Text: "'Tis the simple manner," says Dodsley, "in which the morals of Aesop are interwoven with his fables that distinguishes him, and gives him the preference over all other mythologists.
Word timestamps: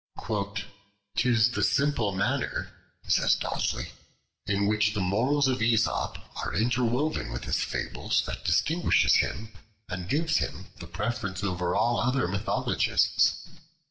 "'Tis 1.15 1.51
the 1.51 1.61
simple 1.61 2.11
manner," 2.15 2.71
says 3.07 3.35
Dodsley, 3.35 3.91
"in 4.47 4.65
which 4.65 4.95
the 4.95 4.99
morals 4.99 5.47
of 5.47 5.61
Aesop 5.61 6.17
are 6.43 6.55
interwoven 6.55 7.31
with 7.31 7.43
his 7.43 7.63
fables 7.63 8.23
that 8.25 8.43
distinguishes 8.43 9.17
him, 9.17 9.53
and 9.89 10.09
gives 10.09 10.37
him 10.37 10.65
the 10.79 10.87
preference 10.87 11.43
over 11.43 11.75
all 11.75 11.99
other 11.99 12.27
mythologists. 12.27 13.47